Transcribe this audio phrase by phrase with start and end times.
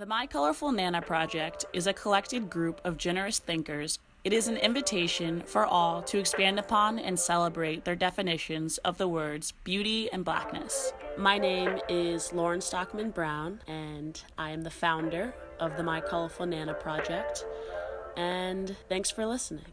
[0.00, 3.98] The My Colorful Nana Project is a collected group of generous thinkers.
[4.24, 9.06] It is an invitation for all to expand upon and celebrate their definitions of the
[9.06, 10.94] words beauty and blackness.
[11.18, 16.46] My name is Lauren Stockman Brown, and I am the founder of the My Colorful
[16.46, 17.44] Nana Project.
[18.16, 19.66] And thanks for listening.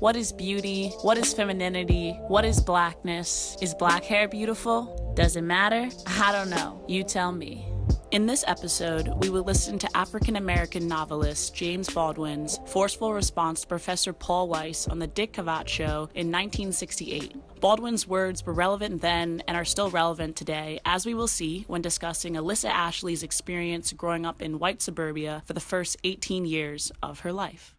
[0.00, 0.90] What is beauty?
[1.00, 2.12] What is femininity?
[2.28, 3.56] What is blackness?
[3.62, 5.14] Is black hair beautiful?
[5.16, 5.88] Does it matter?
[6.06, 6.84] I don't know.
[6.88, 7.71] You tell me.
[8.12, 13.66] In this episode, we will listen to African American novelist James Baldwin's forceful response to
[13.66, 17.34] Professor Paul Weiss on The Dick Cavett Show in 1968.
[17.62, 21.80] Baldwin's words were relevant then and are still relevant today, as we will see when
[21.80, 27.20] discussing Alyssa Ashley's experience growing up in white suburbia for the first 18 years of
[27.20, 27.74] her life.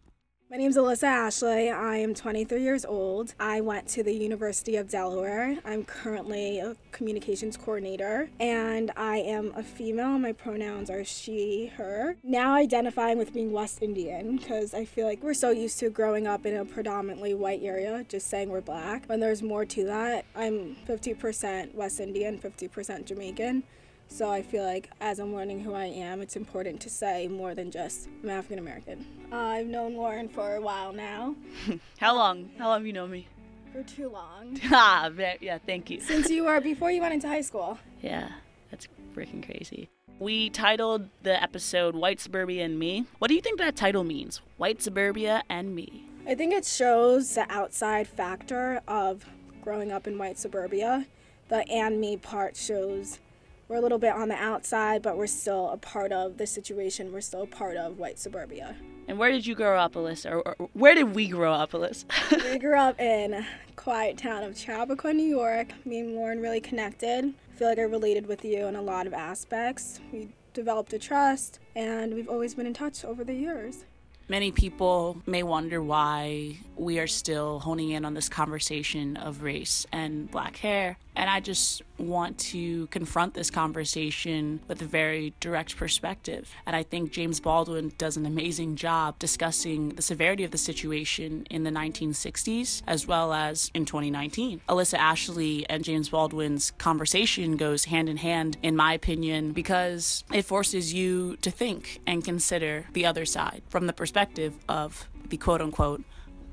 [0.54, 1.68] My name is Alyssa Ashley.
[1.68, 3.34] I am 23 years old.
[3.40, 5.58] I went to the University of Delaware.
[5.64, 10.16] I'm currently a communications coordinator and I am a female.
[10.16, 12.14] My pronouns are she, her.
[12.22, 16.28] Now identifying with being West Indian because I feel like we're so used to growing
[16.28, 19.06] up in a predominantly white area, just saying we're black.
[19.06, 23.64] When there's more to that, I'm 50% West Indian, 50% Jamaican.
[24.08, 27.54] So I feel like as I'm learning who I am, it's important to say more
[27.54, 29.06] than just I'm African American.
[29.32, 31.34] Uh, I've known Lauren for a while now.
[31.98, 32.50] How long?
[32.58, 33.26] How long have you known me?
[33.72, 34.60] For too long.
[34.70, 35.10] ah,
[35.40, 36.00] yeah, thank you.
[36.00, 37.78] Since you were before you went into high school.
[38.02, 38.28] Yeah,
[38.70, 39.88] that's freaking crazy.
[40.20, 43.04] We titled the episode White Suburbia and Me.
[43.18, 44.40] What do you think that title means?
[44.58, 46.04] White Suburbia and Me.
[46.26, 49.26] I think it shows the outside factor of
[49.60, 51.06] growing up in white suburbia.
[51.48, 53.18] The and me part shows
[53.68, 57.12] we're a little bit on the outside, but we're still a part of the situation.
[57.12, 58.76] We're still a part of white suburbia.
[59.06, 60.32] And where did you grow up, Alyssa?
[60.32, 62.04] Or, or where did we grow up, Alyssa?
[62.52, 63.44] we grew up in
[63.76, 65.68] quiet town of Chappaqua, New York.
[65.84, 67.24] Me and Lauren really connected.
[67.26, 70.00] I feel like I related with you in a lot of aspects.
[70.12, 73.84] We developed a trust, and we've always been in touch over the years.
[74.28, 79.86] Many people may wonder why we are still honing in on this conversation of race
[79.92, 80.96] and black hair.
[81.16, 86.52] And I just want to confront this conversation with a very direct perspective.
[86.66, 91.46] And I think James Baldwin does an amazing job discussing the severity of the situation
[91.50, 94.62] in the 1960s as well as in 2019.
[94.68, 100.42] Alyssa Ashley and James Baldwin's conversation goes hand in hand, in my opinion, because it
[100.42, 105.60] forces you to think and consider the other side from the perspective of the quote
[105.60, 106.02] unquote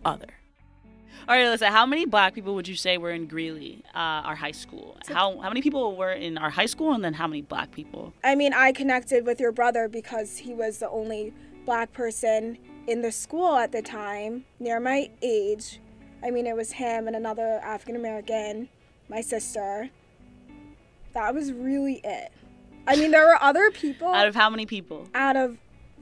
[0.05, 0.40] other.
[1.27, 4.35] All right, Alyssa, how many black people would you say were in Greeley, uh, our
[4.35, 4.97] high school?
[5.07, 8.13] How, how many people were in our high school, and then how many black people?
[8.23, 11.33] I mean, I connected with your brother because he was the only
[11.65, 15.79] black person in the school at the time, near my age.
[16.23, 18.67] I mean, it was him and another African American,
[19.07, 19.89] my sister.
[21.13, 22.31] That was really it.
[22.87, 24.07] I mean, there were other people.
[24.07, 25.07] out of how many people?
[25.13, 25.57] Out of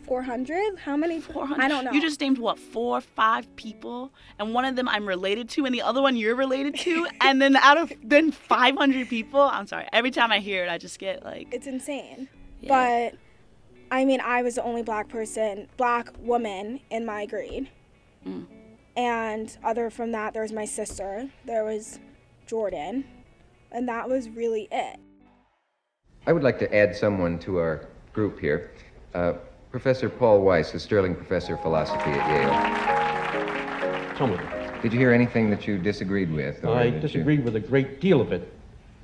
[0.09, 0.80] 400?
[0.80, 1.22] How many?
[1.22, 1.64] 400.
[1.64, 1.92] I don't know.
[1.92, 5.74] You just named what, four, five people, and one of them I'm related to, and
[5.74, 9.40] the other one you're related to, and then out of then 500 people.
[9.40, 9.88] I'm sorry.
[9.94, 11.53] Every time I hear it, I just get like.
[11.53, 12.28] It's insane.
[12.59, 13.12] Yeah.
[13.12, 13.20] But
[13.96, 17.70] I mean, I was the only black person, black woman in my grade.
[18.28, 18.47] Mm.
[18.97, 21.30] And other from that, there was my sister.
[21.46, 22.00] There was
[22.47, 23.06] Jordan,
[23.72, 25.00] and that was really it.
[26.26, 28.72] I would like to add someone to our group here.
[29.14, 29.34] Uh,
[29.72, 34.16] Professor Paul Weiss, a Sterling Professor of Philosophy at Yale.
[34.16, 34.35] Tell me.
[34.81, 36.66] Did you hear anything that you disagreed with?
[36.66, 37.46] I disagreed you...
[37.46, 38.52] with a great deal of it.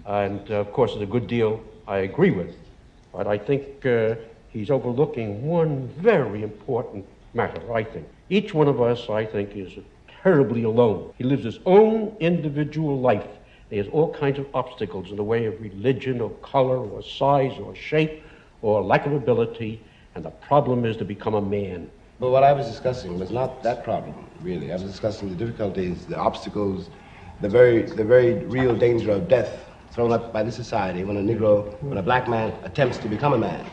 [0.07, 2.55] And uh, of course, there's a good deal I agree with.
[3.13, 4.15] But I think uh,
[4.49, 7.05] he's overlooking one very important
[7.35, 8.07] matter, I think.
[8.31, 9.71] Each one of us, I think, is
[10.23, 11.13] terribly alone.
[11.15, 13.27] He lives his own individual life.
[13.69, 17.55] He has all kinds of obstacles in the way of religion or color or size
[17.59, 18.23] or shape
[18.63, 19.79] or lack of ability
[20.15, 21.91] and the problem is to become a man.
[22.19, 24.71] But what I was discussing was not that problem, really.
[24.71, 26.89] I was discussing the difficulties, the obstacles,
[27.41, 31.21] the very, the very real danger of death thrown up by the society when a
[31.21, 33.65] Negro, when a black man attempts to become a man.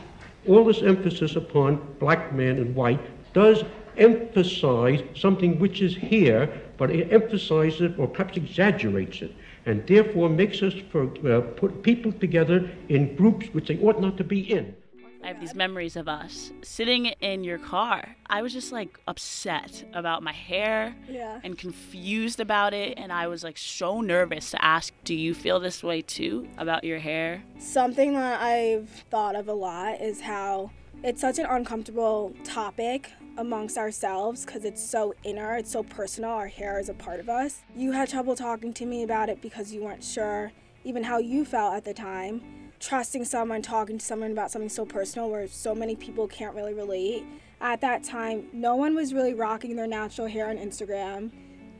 [0.49, 3.01] All this emphasis upon black man and white
[3.33, 3.63] does
[3.97, 9.33] emphasize something which is here, but it emphasizes it or perhaps exaggerates it,
[9.67, 14.17] and therefore makes us for, uh, put people together in groups which they ought not
[14.17, 14.75] to be in.
[15.23, 18.17] I have these memories of us sitting in your car.
[18.27, 21.41] I was just like upset about my hair yeah.
[21.45, 22.99] and confused about it.
[22.99, 26.83] And I was like so nervous to ask, Do you feel this way too about
[26.83, 27.45] your hair?
[27.59, 30.71] Something that I've thought of a lot is how
[31.05, 36.31] it's such an uncomfortable topic amongst ourselves because it's so inner, it's so personal.
[36.31, 37.63] Our hair is a part of us.
[37.77, 40.53] You had trouble talking to me about it because you weren't sure
[40.85, 44.85] even how you felt at the time trusting someone, talking to someone about something so
[44.85, 47.25] personal where so many people can't really relate.
[47.61, 51.31] At that time, no one was really rocking their natural hair on Instagram.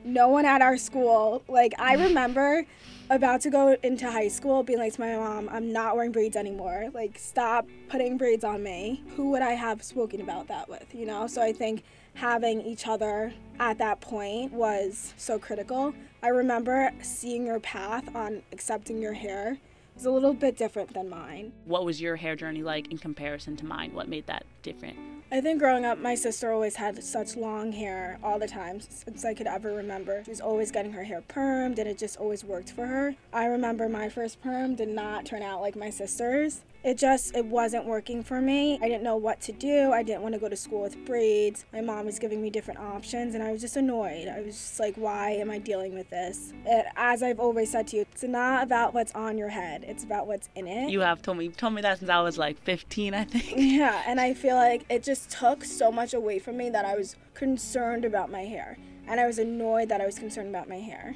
[0.05, 1.43] No one at our school.
[1.49, 2.65] Like, I remember
[3.11, 6.37] about to go into high school being like to my mom, I'm not wearing braids
[6.37, 6.89] anymore.
[6.95, 9.03] Like, stop putting braids on me.
[9.17, 11.27] Who would I have spoken about that with, you know?
[11.27, 11.83] So I think
[12.15, 15.95] having each other at that point was so critical.
[16.23, 19.59] I remember seeing your path on accepting your hair
[19.95, 21.53] was a little bit different than mine.
[21.65, 23.95] What was your hair journey like in comparison to mine?
[23.95, 24.97] What made that different?
[25.33, 29.25] I think growing up, my sister always had such long hair all the time since
[29.25, 30.23] I could ever remember.
[30.25, 33.17] She was always getting her hair permed, and it just always worked for her.
[33.33, 36.65] I remember my first perm did not turn out like my sister's.
[36.85, 38.79] It just it wasn't working for me.
[38.83, 39.93] I didn't know what to do.
[39.93, 41.65] I didn't want to go to school with braids.
[41.73, 44.27] My mom was giving me different options and i was just annoyed.
[44.27, 46.53] I was just like why am i dealing with this?
[46.67, 50.03] It, as i've always said to you it's not about what's on your head it's
[50.03, 50.91] about what's in it.
[50.91, 53.53] You have told me told me that since i was like 15 i think.
[53.57, 56.95] Yeah and i feel like it just took so much away from me that i
[56.95, 58.77] was concerned about my hair
[59.07, 61.15] and i was annoyed that i was concerned about my hair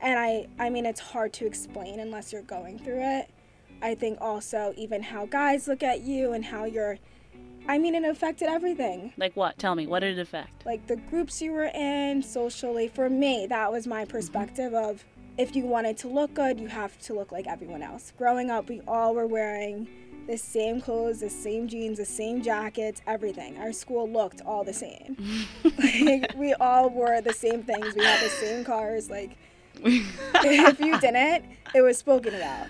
[0.00, 3.30] and i i mean it's hard to explain unless you're going through it
[3.82, 6.98] I think also even how guys look at you and how you're
[7.68, 9.12] I mean it affected everything.
[9.16, 9.58] Like what?
[9.58, 10.66] Tell me, what did it affect?
[10.66, 12.88] Like the groups you were in socially.
[12.88, 14.90] For me, that was my perspective mm-hmm.
[14.90, 15.04] of
[15.38, 18.12] if you wanted to look good, you have to look like everyone else.
[18.18, 19.88] Growing up, we all were wearing
[20.26, 23.58] the same clothes, the same jeans, the same jackets, everything.
[23.58, 25.16] Our school looked all the same.
[25.78, 27.94] like we all wore the same things.
[27.94, 29.10] We had the same cars.
[29.10, 29.36] Like
[29.84, 31.44] if you didn't,
[31.74, 32.66] it was spoken about.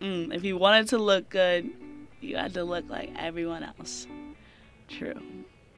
[0.00, 1.70] Mm, if you wanted to look good,
[2.20, 4.06] you had to look like everyone else.
[4.88, 5.20] True.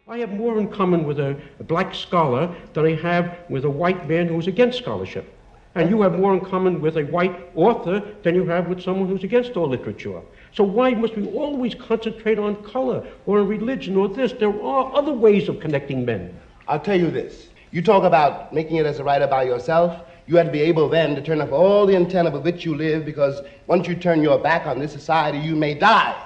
[0.07, 3.71] I have more in common with a, a, black scholar than I have with a
[3.71, 5.33] white man who's against scholarship.
[5.75, 9.09] And you have more in common with a white author than you have with someone
[9.09, 10.21] who's against all literature.
[10.55, 14.33] So why must we always concentrate on color or on religion or this?
[14.33, 16.39] There are other ways of connecting men.
[16.69, 17.49] I'll tell you this.
[17.73, 20.01] You talk about making it as a writer by yourself.
[20.27, 22.77] You have to be able then to turn off all the antenna with which you
[22.77, 26.17] live because once you turn your back on this society, you may die.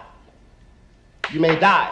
[1.32, 1.90] You may die.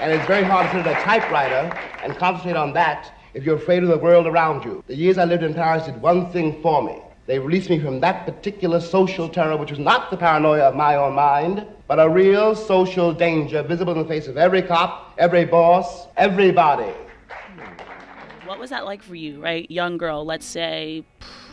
[0.00, 1.72] And it's very hard to sit at a typewriter
[2.02, 4.82] and concentrate on that if you're afraid of the world around you.
[4.88, 7.00] The years I lived in Paris did one thing for me.
[7.26, 10.96] They released me from that particular social terror, which was not the paranoia of my
[10.96, 15.44] own mind, but a real social danger visible in the face of every cop, every
[15.44, 16.92] boss, everybody.
[18.44, 19.70] What was that like for you, right?
[19.70, 21.04] Young girl, let's say,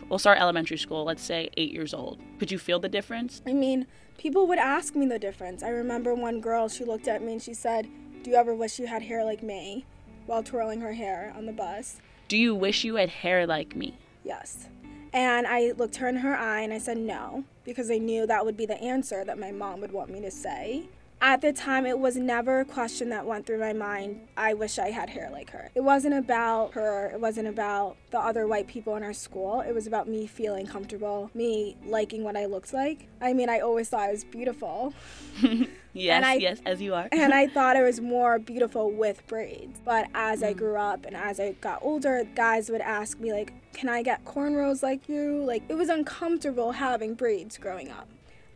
[0.10, 2.20] we'll start elementary school, let's say eight years old.
[2.38, 3.42] Could you feel the difference?
[3.48, 3.88] I mean,
[4.18, 5.64] people would ask me the difference.
[5.64, 7.88] I remember one girl, she looked at me and she said,
[8.24, 9.86] Do you ever wish you had hair like me?
[10.26, 12.00] while twirling her hair on the bus.
[12.28, 13.98] Do you wish you had hair like me?
[14.24, 14.68] Yes.
[15.14, 18.46] And I looked her in her eye and I said no, because I knew that
[18.46, 20.88] would be the answer that my mom would want me to say
[21.24, 24.28] at the time, it was never a question that went through my mind.
[24.36, 25.70] I wish I had hair like her.
[25.76, 29.62] It wasn't about her, it wasn't about the other white people in our school.
[29.62, 33.08] It was about me feeling comfortable, me liking what I looked like.
[33.22, 34.96] I mean, I always thought I was beautiful.
[35.94, 37.08] yes, I, yes, as you are.
[37.12, 39.80] and I thought it was more beautiful with braids.
[39.84, 40.48] But as mm.
[40.48, 44.02] I grew up and as I got older, guys would ask me, like, can I
[44.04, 45.44] get cornrows like you?
[45.44, 48.08] Like, it was uncomfortable having braids growing up.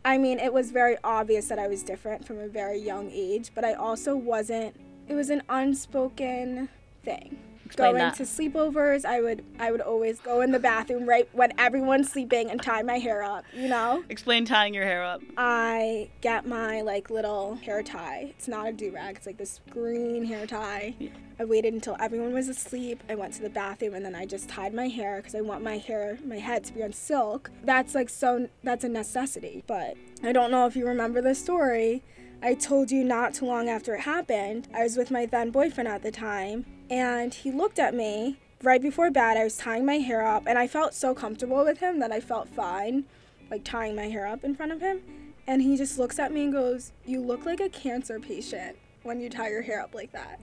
[0.04, 3.50] I mean, it was very obvious that I was different from a very young age,
[3.54, 4.76] but I also wasn't,
[5.08, 6.68] it was an unspoken
[7.02, 7.38] thing.
[7.66, 8.14] Explain going that.
[8.16, 12.50] to sleepovers, I would I would always go in the bathroom right when everyone's sleeping
[12.50, 14.04] and tie my hair up, you know?
[14.08, 15.20] Explain tying your hair up.
[15.36, 18.34] I get my like little hair tie.
[18.36, 20.94] It's not a do-rag, it's like this green hair tie.
[20.98, 21.10] Yeah.
[21.38, 23.02] I waited until everyone was asleep.
[23.10, 25.62] I went to the bathroom and then I just tied my hair because I want
[25.62, 27.50] my hair, my head to be on silk.
[27.64, 29.62] That's like so that's a necessity.
[29.66, 32.02] But I don't know if you remember the story.
[32.46, 34.68] I told you not too long after it happened.
[34.72, 38.80] I was with my then boyfriend at the time, and he looked at me right
[38.80, 39.36] before bed.
[39.36, 42.20] I was tying my hair up, and I felt so comfortable with him that I
[42.20, 43.04] felt fine,
[43.50, 45.00] like tying my hair up in front of him.
[45.48, 49.18] And he just looks at me and goes, You look like a cancer patient when
[49.18, 50.38] you tie your hair up like that.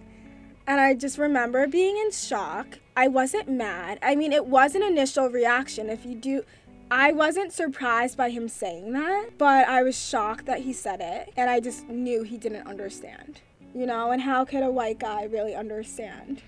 [0.68, 2.80] And I just remember being in shock.
[2.98, 3.98] I wasn't mad.
[4.02, 5.90] I mean, it was an initial reaction.
[5.90, 6.44] If you do,
[6.92, 11.34] I wasn't surprised by him saying that, but I was shocked that he said it,
[11.36, 13.42] and I just knew he didn't understand.
[13.74, 16.44] You know, and how could a white guy really understand?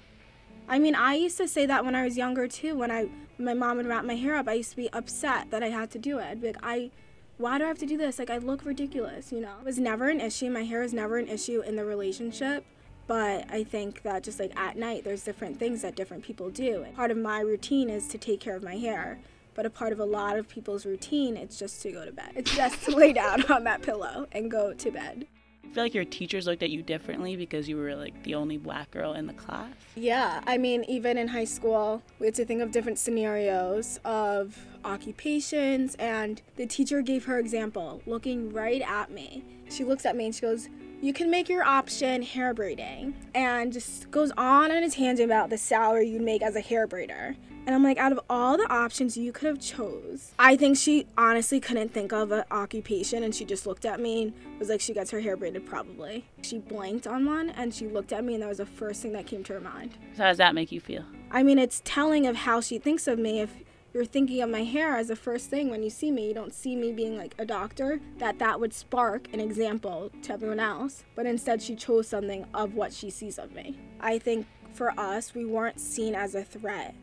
[0.68, 2.76] I mean, I used to say that when I was younger too.
[2.76, 5.64] When I my mom would wrap my hair up, I used to be upset that
[5.64, 6.26] I had to do it.
[6.26, 6.92] I'd be like, I
[7.38, 8.20] why do I have to do this?
[8.20, 9.56] Like I look ridiculous, you know?
[9.60, 10.50] It was never an issue.
[10.50, 12.66] My hair was never an issue in the relationship.
[13.08, 16.86] But I think that just like at night, there's different things that different people do.
[16.96, 19.20] Part of my routine is to take care of my hair
[19.56, 22.34] but a part of a lot of people's routine, it's just to go to bed.
[22.36, 25.26] It's just to lay down on that pillow and go to bed.
[25.64, 28.58] I feel like your teachers looked at you differently because you were like the only
[28.58, 29.74] black girl in the class.
[29.96, 34.58] Yeah, I mean, even in high school, we had to think of different scenarios of
[34.86, 39.44] occupations, and the teacher gave her example, looking right at me.
[39.70, 40.70] She looks at me and she goes,
[41.02, 45.50] you can make your option hair braiding and just goes on on his tangent about
[45.50, 47.36] the salary you'd make as a hair braider
[47.66, 51.06] and i'm like out of all the options you could have chose i think she
[51.18, 54.82] honestly couldn't think of an occupation and she just looked at me and was like
[54.82, 58.34] she gets her hair braided probably she blanked on one and she looked at me
[58.34, 60.56] and that was the first thing that came to her mind so how does that
[60.56, 63.56] make you feel i mean it's telling of how she thinks of me if
[63.96, 66.28] you're thinking of my hair as the first thing when you see me.
[66.28, 70.34] You don't see me being like a doctor, that that would spark an example to
[70.34, 71.06] everyone else.
[71.16, 73.80] But instead, she chose something of what she sees of me.
[74.02, 76.94] I think for us, we weren't seen as a threat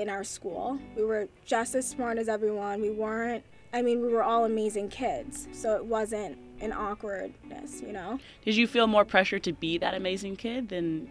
[0.00, 0.78] in our school.
[0.96, 2.80] We were just as smart as everyone.
[2.80, 5.46] We weren't, I mean, we were all amazing kids.
[5.52, 8.18] So it wasn't an awkwardness, you know?
[8.44, 11.08] Did you feel more pressure to be that amazing kid than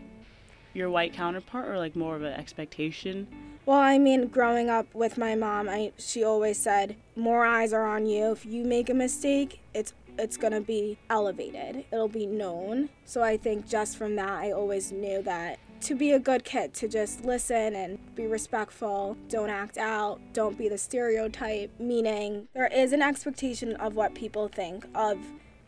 [0.74, 3.28] your white counterpart or like more of an expectation?
[3.66, 7.86] Well, I mean, growing up with my mom, I she always said, "More eyes are
[7.86, 8.32] on you.
[8.32, 11.86] If you make a mistake, it's it's going to be elevated.
[11.92, 16.12] It'll be known." So I think just from that, I always knew that to be
[16.12, 20.78] a good kid, to just listen and be respectful, don't act out, don't be the
[20.78, 25.18] stereotype, meaning there is an expectation of what people think of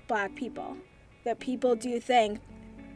[0.08, 0.78] black people.
[1.24, 2.40] That people do think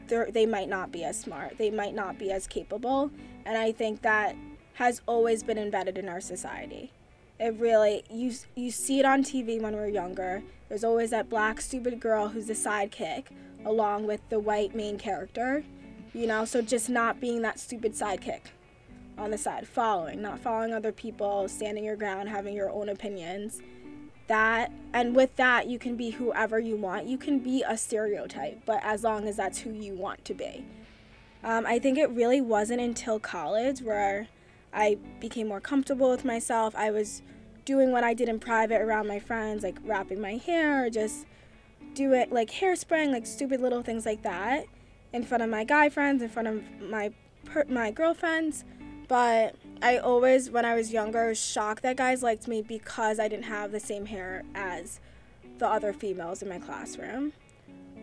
[0.08, 3.12] they might not be as smart, they might not be as capable,
[3.46, 4.36] and I think that
[4.74, 6.92] has always been embedded in our society.
[7.40, 10.44] It really you you see it on TV when we're younger.
[10.70, 13.26] There's always that black stupid girl who's the sidekick
[13.66, 15.64] along with the white main character.
[16.16, 18.40] You know, so just not being that stupid sidekick
[19.18, 23.62] on the side, following, not following other people, standing your ground, having your own opinions.
[24.28, 27.06] That and with that you can be whoever you want.
[27.06, 30.66] You can be a stereotype, but as long as that's who you want to be.
[31.44, 34.30] Um, I think it really wasn't until college where
[34.74, 36.74] I became more comfortable with myself.
[36.78, 37.24] I was
[37.66, 41.26] doing what I did in private around my friends, like wrapping my hair, or just
[41.94, 44.66] do it like hairspraying, like stupid little things like that,
[45.16, 47.12] in front of my guy friends, in front of my
[47.46, 48.64] per- my girlfriends.
[49.08, 53.28] But I always, when I was younger, was shocked that guys liked me because I
[53.28, 55.00] didn't have the same hair as
[55.58, 57.32] the other females in my classroom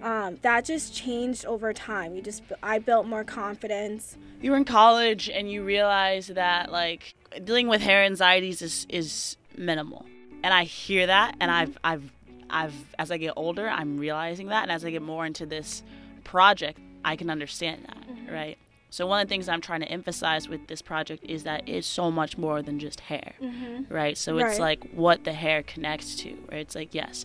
[0.02, 2.14] um, that just changed over time.
[2.14, 4.16] You just I built more confidence.
[4.40, 7.14] You were in college and you realized that like
[7.44, 10.04] dealing with hair anxieties is is minimal,
[10.42, 12.12] and I hear that, and I've I've
[12.50, 15.82] I've as I get older, I'm realizing that, and as I get more into this
[16.24, 18.32] project, I can understand that, mm-hmm.
[18.32, 18.58] right?
[18.90, 21.86] So one of the things I'm trying to emphasize with this project is that it's
[21.86, 23.92] so much more than just hair, mm-hmm.
[23.92, 24.18] right?
[24.18, 26.60] So it's like what the hair connects to, right?
[26.60, 27.24] It's like yes,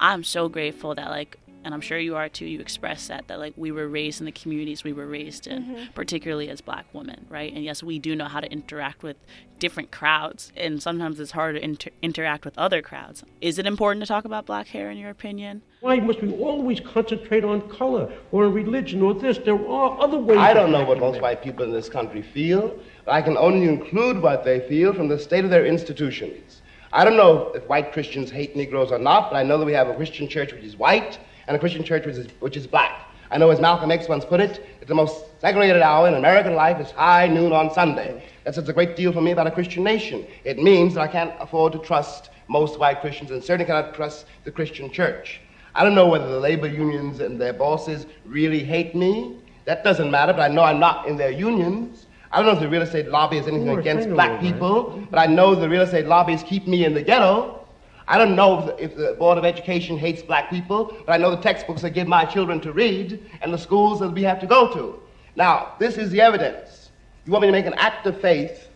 [0.00, 3.38] I'm so grateful that like and I'm sure you are too, you express that, that
[3.38, 5.92] like we were raised in the communities we were raised in, mm-hmm.
[5.94, 7.52] particularly as black women, right?
[7.52, 9.16] And yes, we do know how to interact with
[9.58, 13.22] different crowds, and sometimes it's hard to inter- interact with other crowds.
[13.40, 15.62] Is it important to talk about black hair, in your opinion?
[15.82, 19.38] Why must we always concentrate on color or on religion or this?
[19.38, 20.38] There are other ways.
[20.38, 23.66] I don't know what most white people in this country feel, but I can only
[23.66, 26.62] include what they feel from the state of their institutions.
[26.92, 29.72] I don't know if white Christians hate Negroes or not, but I know that we
[29.72, 32.68] have a Christian church which is white and a Christian church which is, which is
[32.68, 33.08] black.
[33.32, 36.54] I know, as Malcolm X once put it, it's the most segregated hour in American
[36.54, 38.22] life is high noon on Sunday.
[38.44, 40.28] That says a great deal for me about a Christian nation.
[40.44, 44.26] It means that I can't afford to trust most white Christians and certainly cannot trust
[44.44, 45.40] the Christian church.
[45.74, 49.38] I don't know whether the labor unions and their bosses really hate me.
[49.64, 52.06] That doesn't matter, but I know I'm not in their unions.
[52.30, 55.26] I don't know if the real estate lobby is anything against black people, but I
[55.26, 57.66] know the real estate lobbies keep me in the ghetto.
[58.08, 61.16] I don't know if the, if the, Board of Education hates black people, but I
[61.18, 64.40] know the textbooks they give my children to read and the schools that we have
[64.40, 65.00] to go to.
[65.36, 66.90] Now, this is the evidence.
[67.24, 68.68] You want me to make an act of faith,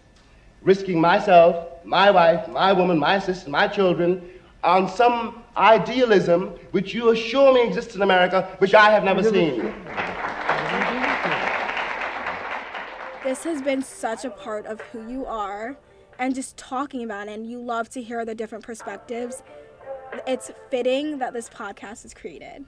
[0.63, 4.23] risking myself, my wife, my woman, my sister, my children,
[4.63, 9.75] on some idealism which you assure me exists in America, which I have never seen.
[13.25, 15.77] This has been such a part of who you are
[16.19, 19.43] and just talking about it and you love to hear the different perspectives.
[20.27, 22.65] It's fitting that this podcast is created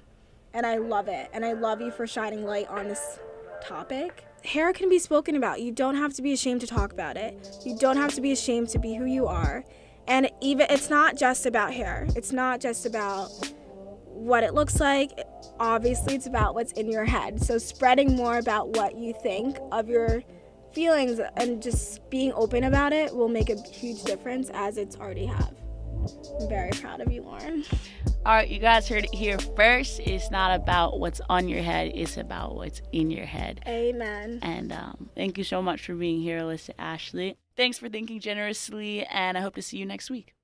[0.55, 3.19] and i love it and i love you for shining light on this
[3.63, 4.25] topic.
[4.45, 5.61] Hair can be spoken about.
[5.61, 7.49] You don't have to be ashamed to talk about it.
[7.65, 9.65] You don't have to be ashamed to be who you are
[10.09, 13.29] and even it's not just about hair it's not just about
[14.07, 15.21] what it looks like
[15.61, 19.89] obviously it's about what's in your head so spreading more about what you think of
[19.89, 20.23] your
[20.73, 25.27] feelings and just being open about it will make a huge difference as it's already
[25.27, 25.55] have.
[26.41, 27.65] I'm very proud of you, Lauren.
[28.25, 30.01] All right, you guys heard it here first.
[30.01, 33.61] It's not about what's on your head, it's about what's in your head.
[33.67, 34.39] Amen.
[34.43, 37.37] And um, thank you so much for being here, Alyssa Ashley.
[37.59, 40.38] Thanks for thinking generously, and I hope to see you next week.